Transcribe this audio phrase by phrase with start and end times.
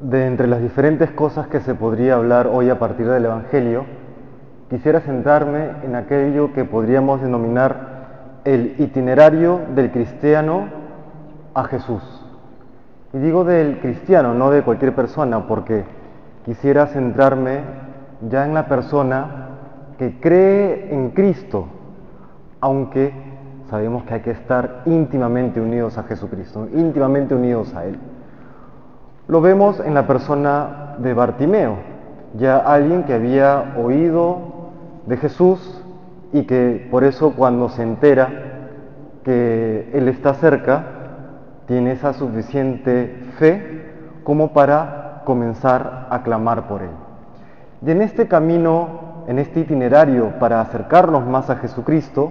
[0.00, 3.86] De entre las diferentes cosas que se podría hablar hoy a partir del Evangelio,
[4.68, 10.66] quisiera centrarme en aquello que podríamos denominar el itinerario del cristiano
[11.54, 12.02] a Jesús.
[13.14, 15.84] Y digo del cristiano, no de cualquier persona, porque
[16.44, 17.60] quisiera centrarme
[18.28, 19.46] ya en la persona
[19.98, 21.68] que cree en Cristo,
[22.60, 23.14] aunque
[23.70, 27.98] sabemos que hay que estar íntimamente unidos a Jesucristo, íntimamente unidos a Él.
[29.28, 31.78] Lo vemos en la persona de Bartimeo,
[32.34, 34.38] ya alguien que había oído
[35.06, 35.82] de Jesús
[36.32, 38.28] y que por eso cuando se entera
[39.24, 40.84] que Él está cerca,
[41.66, 46.90] tiene esa suficiente fe como para comenzar a clamar por Él.
[47.84, 52.30] Y en este camino, en este itinerario para acercarnos más a Jesucristo,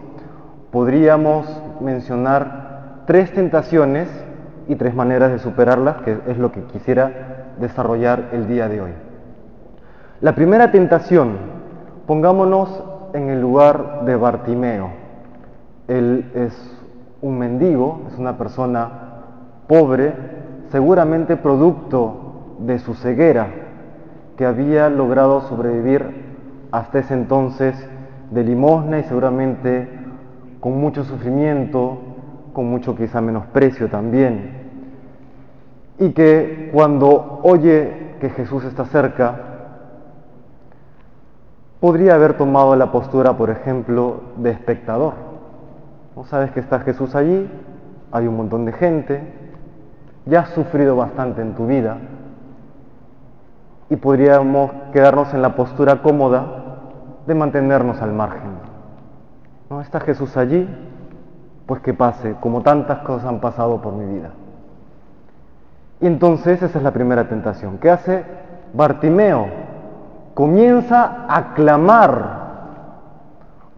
[0.72, 1.46] podríamos
[1.82, 4.08] mencionar tres tentaciones
[4.68, 8.92] y tres maneras de superarlas, que es lo que quisiera desarrollar el día de hoy.
[10.22, 11.38] La primera tentación,
[12.08, 14.90] pongámonos en el lugar de Bartimeo.
[15.88, 16.78] Él es
[17.22, 18.90] un mendigo, es una persona
[19.68, 20.14] pobre,
[20.72, 23.48] seguramente producto de su ceguera,
[24.38, 26.26] que había logrado sobrevivir
[26.72, 27.76] hasta ese entonces
[28.32, 29.88] de limosna y seguramente
[30.60, 32.00] con mucho sufrimiento,
[32.54, 34.55] con mucho quizá menosprecio también.
[35.98, 39.36] Y que cuando oye que Jesús está cerca,
[41.80, 45.14] podría haber tomado la postura, por ejemplo, de espectador.
[46.16, 47.50] ¿No sabes que está Jesús allí?
[48.12, 49.22] Hay un montón de gente,
[50.26, 51.98] ya has sufrido bastante en tu vida
[53.90, 56.46] y podríamos quedarnos en la postura cómoda
[57.28, 58.52] de mantenernos al margen.
[59.70, 60.68] ¿No está Jesús allí?
[61.66, 64.32] Pues que pase, como tantas cosas han pasado por mi vida.
[66.02, 67.78] Y entonces esa es la primera tentación.
[67.78, 68.24] ¿Qué hace
[68.74, 69.48] Bartimeo?
[70.34, 72.46] Comienza a clamar,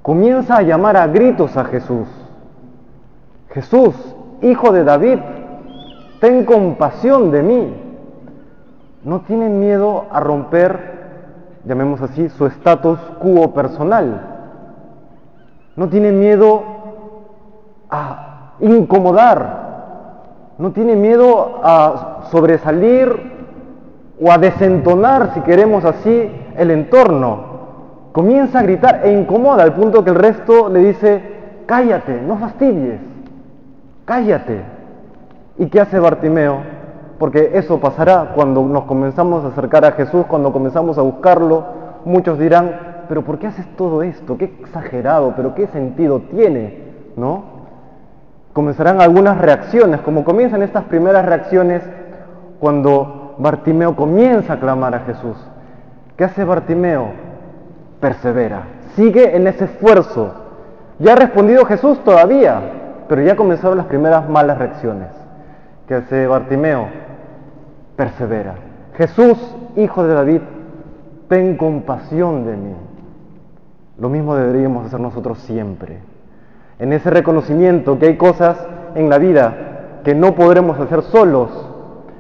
[0.01, 2.07] comienza a llamar a gritos a Jesús.
[3.49, 3.93] Jesús,
[4.41, 5.19] hijo de David,
[6.19, 7.83] ten compasión de mí.
[9.03, 10.97] No tiene miedo a romper,
[11.63, 14.21] llamemos así, su status quo personal.
[15.75, 16.63] No tiene miedo
[17.91, 19.66] a incomodar.
[20.57, 23.37] No tiene miedo a sobresalir
[24.19, 27.57] o a desentonar, si queremos así, el entorno.
[28.11, 31.21] Comienza a gritar e incomoda al punto que el resto le dice,
[31.67, 32.99] cállate, no fastidies,
[34.05, 34.61] cállate.
[35.59, 36.57] ¿Y qué hace Bartimeo?
[37.19, 41.65] Porque eso pasará cuando nos comenzamos a acercar a Jesús, cuando comenzamos a buscarlo.
[42.05, 44.37] Muchos dirán, pero ¿por qué haces todo esto?
[44.37, 46.79] Qué exagerado, pero qué sentido tiene,
[47.15, 47.56] ¿no?
[48.57, 51.83] Comenzarán algunas reacciones, como comienzan estas primeras reacciones
[52.59, 55.37] cuando Bartimeo comienza a clamar a Jesús.
[56.15, 57.11] ¿Qué hace Bartimeo?
[57.99, 58.63] Persevera,
[58.95, 60.33] sigue en ese esfuerzo.
[60.97, 62.59] Ya ha respondido Jesús todavía,
[63.07, 65.09] pero ya comenzaron las primeras malas reacciones.
[65.87, 66.87] ¿Qué hace Bartimeo?
[67.95, 68.55] Persevera.
[68.95, 69.37] Jesús,
[69.75, 70.41] hijo de David,
[71.29, 72.73] ten compasión de mí.
[73.99, 76.16] Lo mismo deberíamos hacer nosotros siempre.
[76.79, 78.57] En ese reconocimiento que hay cosas
[78.95, 79.53] en la vida
[80.03, 81.49] que no podremos hacer solos,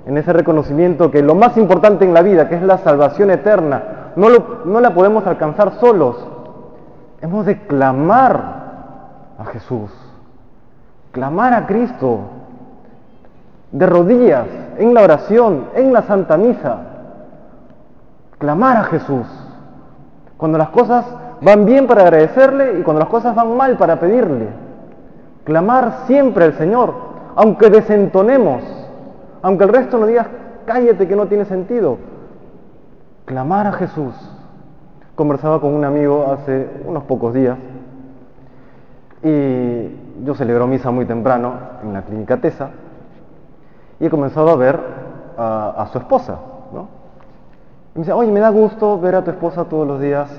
[0.05, 4.11] en ese reconocimiento que lo más importante en la vida, que es la salvación eterna,
[4.15, 6.17] no, lo, no la podemos alcanzar solos.
[7.21, 8.57] Hemos de clamar
[9.37, 9.91] a Jesús,
[11.11, 12.19] clamar a Cristo,
[13.71, 14.47] de rodillas,
[14.77, 16.77] en la oración, en la Santa Misa,
[18.37, 19.25] clamar a Jesús.
[20.37, 21.05] Cuando las cosas
[21.41, 24.47] van bien para agradecerle y cuando las cosas van mal para pedirle.
[25.43, 26.93] Clamar siempre al Señor,
[27.35, 28.63] aunque desentonemos,
[29.41, 30.27] aunque el resto nos diga,
[30.65, 31.97] cállate que no tiene sentido.
[33.25, 34.13] Clamar a Jesús.
[35.15, 37.57] Conversaba con un amigo hace unos pocos días
[39.23, 39.89] y
[40.23, 42.69] yo celebro misa muy temprano en la clínica TESA
[43.99, 44.79] y he comenzado a ver
[45.37, 46.37] a, a su esposa,
[46.71, 46.87] ¿no?
[47.95, 50.29] Y me dice, oye, me da gusto ver a tu esposa todos los días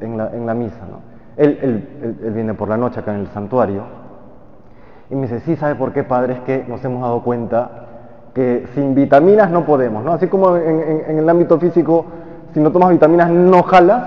[0.00, 1.00] en la, misa, ¿no?
[1.36, 3.82] Él, él, él, viene por la noche acá en el santuario
[5.10, 6.34] y me dice, sí, ¿sabe por qué, padre?
[6.34, 7.70] Es que nos hemos dado cuenta
[8.34, 10.12] que sin vitaminas no podemos, ¿no?
[10.12, 12.06] Así como en el ámbito físico,
[12.52, 14.02] si no tomas vitaminas no jalas,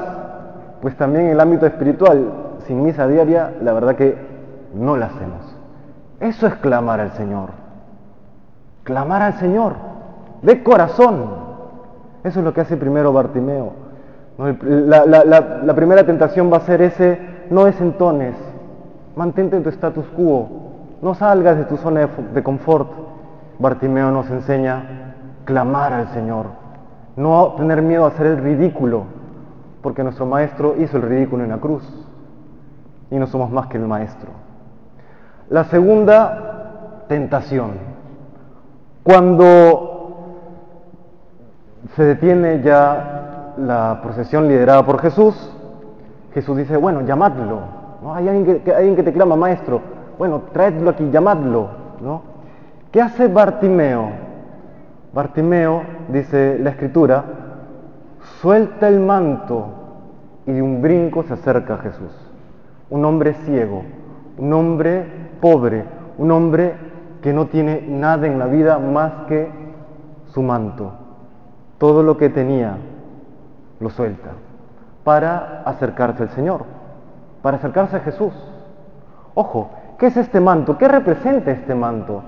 [0.81, 2.31] pues también en el ámbito espiritual,
[2.65, 4.15] sin misa diaria, la verdad que
[4.74, 5.56] no la hacemos.
[6.19, 7.50] Eso es clamar al Señor.
[8.83, 9.74] Clamar al Señor,
[10.42, 11.25] de corazón.
[12.24, 13.74] Eso es lo que hace primero Bartimeo.
[14.39, 17.19] La, primera tentación va a ser ese,
[17.50, 18.36] no desentones,
[19.15, 20.47] mantente en tu status quo,
[21.01, 22.89] no salgas de tu zona de, de confort.
[23.59, 25.13] Bartimeo nos enseña
[25.44, 26.45] clamar al Señor,
[27.18, 29.03] No tener miedo a hacer el ridículo,
[29.81, 31.83] porque nuestro maestro hizo el ridículo en la cruz
[33.12, 34.30] y no somos más que el maestro.
[35.50, 37.71] La segunda tentación,
[39.03, 39.89] cuando
[41.95, 43.19] se detiene ya
[43.59, 45.35] la procesión liderada por Jesús,
[46.33, 47.59] Jesús dice, bueno, llamadlo,
[48.01, 48.13] ¿no?
[48.13, 49.81] Hay alguien que, alguien que te clama, maestro,
[50.17, 51.69] bueno, traedlo aquí, llamadlo,
[52.01, 52.21] ¿no?
[52.91, 54.09] ¿Qué hace Bartimeo?
[55.13, 57.23] Bartimeo, dice la escritura,
[58.41, 59.67] suelta el manto
[60.45, 62.11] y de un brinco se acerca a Jesús.
[62.89, 63.83] Un hombre ciego,
[64.38, 65.06] un hombre
[65.41, 65.83] pobre,
[66.17, 66.75] un hombre
[67.21, 69.51] que no tiene nada en la vida más que
[70.27, 70.94] su manto.
[71.77, 72.77] Todo lo que tenía
[73.80, 74.30] lo suelta
[75.04, 76.66] para acercarse al Señor,
[77.42, 78.34] para acercarse a Jesús.
[79.34, 80.78] Ojo, ¿qué es este manto?
[80.78, 82.22] ¿Qué representa este manto?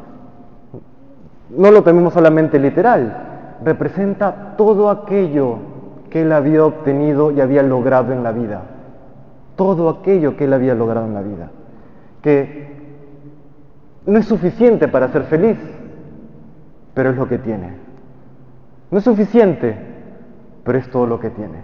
[1.50, 5.58] No lo tenemos solamente literal, representa todo aquello
[6.10, 8.62] que él había obtenido y había logrado en la vida.
[9.56, 11.50] Todo aquello que él había logrado en la vida.
[12.22, 12.72] Que
[14.06, 15.58] no es suficiente para ser feliz,
[16.94, 17.74] pero es lo que tiene.
[18.90, 19.91] No es suficiente,
[20.64, 21.60] pero es todo lo que tiene.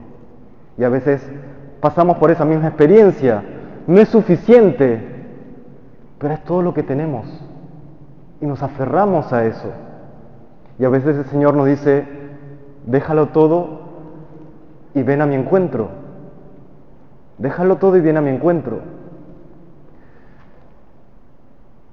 [0.78, 1.28] Y a veces
[1.80, 3.44] pasamos por esa misma experiencia.
[3.88, 5.02] No es suficiente,
[6.20, 7.26] pero es todo lo que tenemos.
[8.42, 9.72] Y nos aferramos a eso.
[10.80, 12.06] Y a veces el Señor nos dice,
[12.86, 13.82] déjalo todo
[14.94, 15.90] y ven a mi encuentro.
[17.38, 18.80] Déjalo todo y ven a mi encuentro.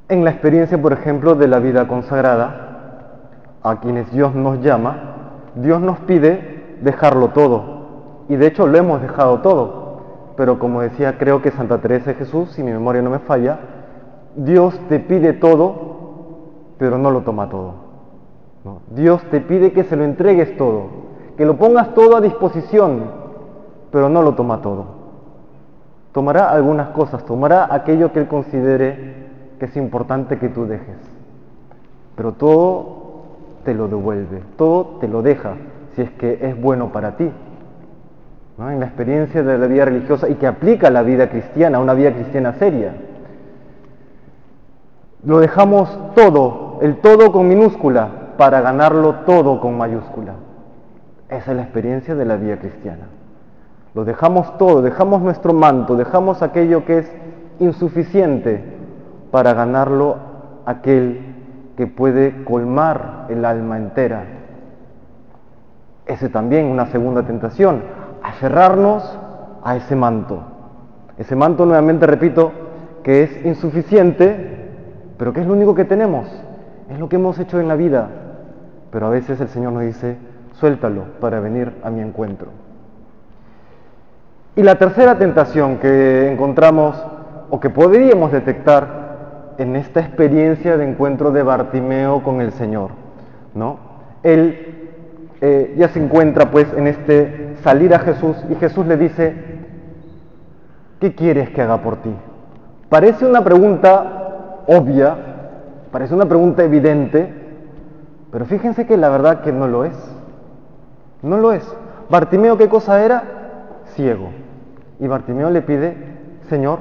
[0.08, 2.64] En la experiencia, por ejemplo, de la vida consagrada,
[3.62, 5.14] a quienes Dios nos llama,
[5.54, 6.53] Dios nos pide
[6.84, 7.62] dejarlo todo.
[8.28, 9.84] Y de hecho lo hemos dejado todo.
[10.36, 13.58] Pero como decía, creo que Santa Teresa de Jesús, si mi memoria no me falla,
[14.36, 15.74] Dios te pide todo,
[16.78, 17.84] pero no lo toma todo.
[18.90, 20.86] Dios te pide que se lo entregues todo,
[21.36, 23.02] que lo pongas todo a disposición,
[23.90, 24.86] pero no lo toma todo.
[26.12, 29.24] Tomará algunas cosas, tomará aquello que Él considere
[29.58, 30.96] que es importante que tú dejes,
[32.16, 33.04] pero todo
[33.64, 35.54] te lo devuelve, todo te lo deja,
[35.94, 37.30] si es que es bueno para ti.
[38.58, 42.12] En la experiencia de la vida religiosa y que aplica la vida cristiana, una vida
[42.12, 42.94] cristiana seria.
[45.24, 50.34] Lo dejamos todo, el todo con minúscula, para ganarlo todo con mayúscula.
[51.28, 53.06] Esa es la experiencia de la vida cristiana.
[53.94, 57.12] Lo dejamos todo, dejamos nuestro manto, dejamos aquello que es
[57.58, 58.62] insuficiente
[59.30, 60.16] para ganarlo
[60.66, 61.20] aquel
[61.76, 64.24] que puede colmar el alma entera.
[66.06, 67.82] Ese también una segunda tentación,
[68.22, 69.18] aferrarnos
[69.62, 70.42] a ese manto.
[71.16, 72.52] Ese manto, nuevamente repito,
[73.02, 74.70] que es insuficiente,
[75.16, 76.26] pero que es lo único que tenemos,
[76.90, 78.08] es lo que hemos hecho en la vida.
[78.90, 80.16] Pero a veces el Señor nos dice,
[80.52, 82.48] suéltalo para venir a mi encuentro.
[84.56, 87.02] Y la tercera tentación que encontramos
[87.50, 92.90] o que podríamos detectar en esta experiencia de encuentro de Bartimeo con el Señor,
[93.54, 93.78] ¿no?
[94.22, 94.83] Él
[95.40, 99.34] eh, ya se encuentra pues en este salir a Jesús y Jesús le dice,
[101.00, 102.14] ¿qué quieres que haga por ti?
[102.88, 105.16] Parece una pregunta obvia,
[105.90, 107.32] parece una pregunta evidente,
[108.30, 109.96] pero fíjense que la verdad que no lo es.
[111.22, 111.64] No lo es.
[112.10, 113.24] Bartimeo, ¿qué cosa era?
[113.94, 114.30] Ciego.
[115.00, 115.96] Y Bartimeo le pide,
[116.48, 116.78] Señor,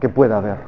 [0.00, 0.58] que pueda ver.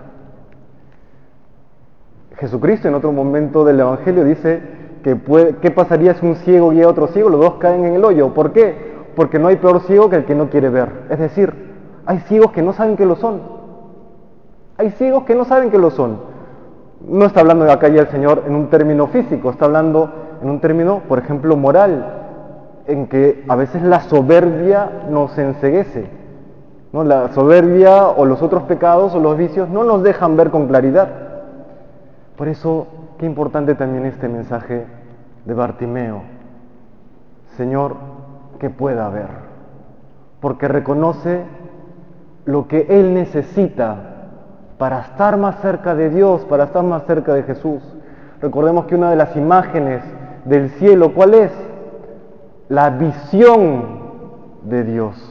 [2.37, 5.19] Jesucristo en otro momento del Evangelio dice que
[5.61, 8.35] qué pasaría si un ciego guía a otro ciego, los dos caen en el hoyo.
[8.35, 8.93] ¿Por qué?
[9.17, 10.89] Porque no hay peor ciego que el que no quiere ver.
[11.11, 11.53] Es decir,
[12.07, 13.41] hay ciegos que no saben que lo son.
[14.79, 16.19] Hay ciegos que no saben que lo son.
[17.07, 20.61] No está hablando acá ya el Señor en un término físico, está hablando en un
[20.61, 22.05] término, por ejemplo, moral,
[22.87, 26.07] en que a veces la soberbia nos enseguece.
[26.93, 27.05] ¿no?
[27.05, 31.09] La soberbia o los otros pecados o los vicios no nos dejan ver con claridad.
[32.37, 32.87] Por eso,
[33.23, 34.85] qué importante también este mensaje
[35.45, 36.23] de Bartimeo.
[37.57, 37.95] Señor,
[38.59, 39.29] que pueda ver,
[40.41, 41.45] porque reconoce
[42.47, 43.95] lo que Él necesita
[44.77, 47.81] para estar más cerca de Dios, para estar más cerca de Jesús.
[48.41, 50.03] Recordemos que una de las imágenes
[50.45, 51.53] del cielo, ¿cuál es?
[52.69, 53.85] La visión
[54.65, 55.29] de Dios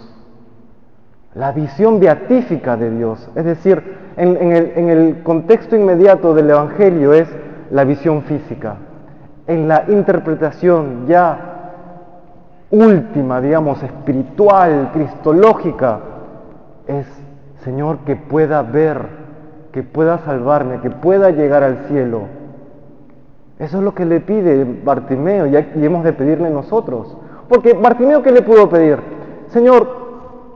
[1.33, 3.29] la visión beatífica de Dios.
[3.35, 3.81] Es decir,
[4.17, 7.29] en, el, en, el, contexto inmediato del Evangelio es
[7.71, 8.75] la visión física.
[9.47, 11.51] En la interpretación ya
[12.69, 15.99] última, digamos, espiritual, cristológica,
[16.87, 17.05] es,
[17.63, 19.05] Señor, que pueda ver,
[19.71, 22.23] que pueda salvarme, que pueda llegar al cielo.
[23.59, 27.15] Eso es lo que le pide Bartimeo y hemos de pedirle nosotros,
[27.47, 28.97] Porque Bartimeo, ¿qué le pudo pedir?
[29.47, 30.01] Señor,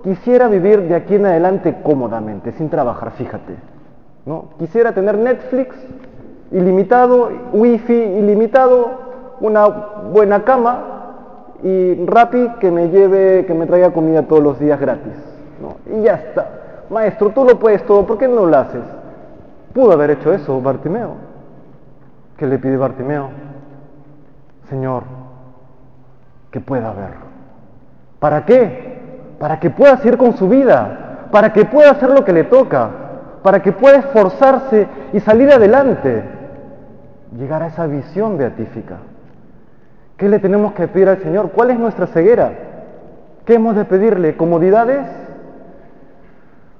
[0.03, 3.55] quisiera vivir de aquí en adelante cómodamente, sin trabajar, fíjate.
[4.25, 4.45] ¿no?
[4.57, 5.75] Quisiera tener Netflix
[6.52, 9.06] ilimitado, wifi ilimitado,
[9.42, 10.96] una buena cama
[11.64, 15.14] y Rappi que me lleve, que me traiga comida todos los días gratis.
[15.62, 15.78] ¿no?
[15.98, 16.50] Y ya está.
[16.90, 18.84] Maestro, tú lo puedes todo, ¿por qué no lo haces?
[19.74, 21.16] Pudo haber hecho eso Bartimeo.
[22.38, 23.30] ¿Qué le pide Bartimeo?
[24.70, 25.04] Señor,
[26.52, 27.14] que pueda ver.
[28.20, 29.36] ¿Para qué?
[29.40, 32.90] Para que pueda seguir con su vida, para que pueda hacer lo que le toca,
[33.44, 36.24] para que pueda esforzarse y salir adelante,
[37.38, 38.98] llegar a esa visión beatífica.
[40.18, 41.51] ¿Qué le tenemos que pedir al Señor?
[41.51, 42.51] ¿Cuál es nuestra ceguera?
[43.46, 44.38] ¿Qué hemos de pedirle?
[44.38, 45.06] ¿Comodidades?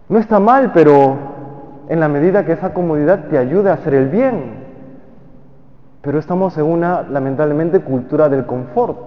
[0.07, 1.17] No está mal, pero
[1.89, 4.65] en la medida que esa comodidad te ayude a hacer el bien.
[6.01, 8.97] Pero estamos en una, lamentablemente, cultura del confort.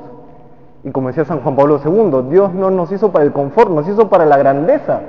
[0.85, 3.88] Y como decía San Juan Pablo II, Dios no nos hizo para el confort, nos
[3.88, 5.00] hizo para la grandeza.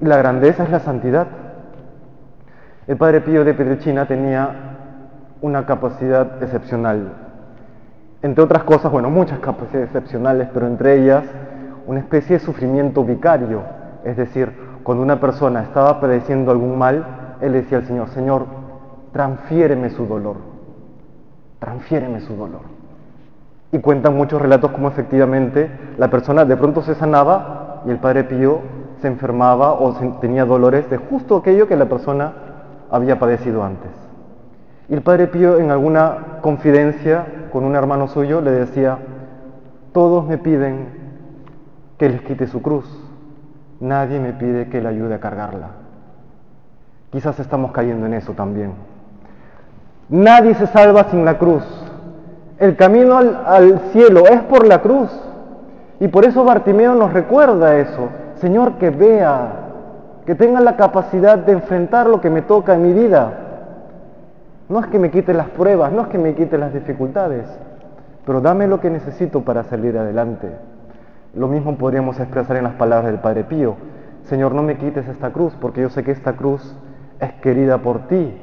[0.00, 1.26] Y la grandeza es la santidad.
[2.86, 4.73] El padre Pío de Pedrechina tenía
[5.44, 7.12] una capacidad excepcional.
[8.22, 11.22] Entre otras cosas, bueno, muchas capacidades excepcionales, pero entre ellas
[11.86, 13.60] una especie de sufrimiento vicario.
[14.04, 14.50] Es decir,
[14.82, 18.46] cuando una persona estaba padeciendo algún mal, él decía al Señor, Señor,
[19.12, 20.36] transfiéreme su dolor,
[21.58, 22.62] transfiéreme su dolor.
[23.70, 28.24] Y cuentan muchos relatos como efectivamente la persona de pronto se sanaba y el Padre
[28.24, 28.60] Pío
[29.02, 32.32] se enfermaba o tenía dolores de justo aquello que la persona
[32.90, 34.03] había padecido antes.
[34.88, 38.98] Y el Padre Pío en alguna confidencia con un hermano suyo le decía,
[39.92, 40.88] todos me piden
[41.96, 42.84] que les quite su cruz,
[43.80, 45.68] nadie me pide que le ayude a cargarla.
[47.10, 48.72] Quizás estamos cayendo en eso también.
[50.08, 51.62] Nadie se salva sin la cruz.
[52.58, 55.10] El camino al, al, cielo es por la cruz.
[56.00, 58.08] Y por eso Bartimeo nos recuerda eso.
[58.40, 59.52] Señor, que vea,
[60.26, 63.43] que tenga la capacidad de enfrentar lo que me toca en mi vida.
[64.68, 67.46] No es que me quite las pruebas, no es que me quite las dificultades,
[68.24, 70.48] pero dame lo que necesito para salir adelante.
[71.34, 73.76] Lo mismo podríamos expresar en las palabras del Padre Pío.
[74.24, 76.74] Señor, no me quites esta cruz, porque yo sé que esta cruz
[77.20, 78.40] es querida por ti,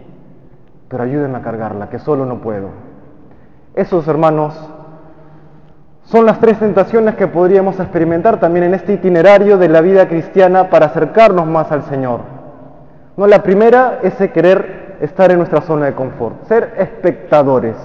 [0.88, 2.70] pero ayúdame a cargarla, que solo no puedo.
[3.74, 4.54] Esos, hermanos,
[6.04, 10.70] son las tres tentaciones que podríamos experimentar también en este itinerario de la vida cristiana
[10.70, 12.20] para acercarnos más al Señor.
[13.18, 17.76] No, la primera es querer estar en nuestra zona de confort, ser espectadores,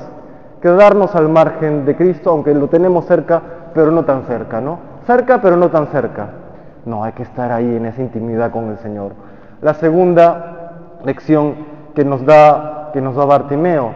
[0.61, 3.43] quedarnos al margen de Cristo, aunque lo tenemos cerca,
[3.75, 4.79] pero no tan cerca, ¿no?
[5.07, 6.29] Cerca, pero no tan cerca.
[6.85, 9.13] No, hay que estar ahí en esa intimidad con el Señor.
[9.63, 11.55] La segunda lección
[11.95, 13.93] que nos da, que nos da Bartimeo,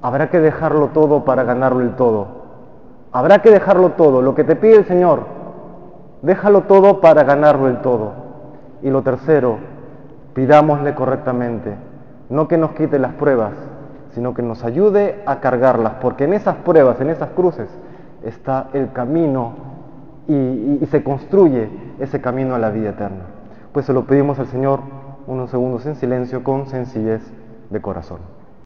[0.00, 2.26] habrá que dejarlo todo para ganarlo el todo.
[3.12, 5.20] Habrá que dejarlo todo, lo que te pide el Señor,
[6.22, 8.12] déjalo todo para ganarlo el todo.
[8.82, 9.58] Y lo tercero,
[10.34, 11.74] pidámosle correctamente,
[12.28, 13.52] no que nos quite las pruebas,
[14.14, 17.68] sino que nos ayude a cargarlas, porque en esas pruebas, en esas cruces,
[18.24, 19.52] está el camino
[20.28, 21.68] y, se construye
[21.98, 23.24] ese camino a la vida eterna.
[23.72, 24.80] Pues se lo pedimos al Señor
[25.26, 27.22] unos segundos en silencio con sencillez
[27.70, 28.35] de corazón.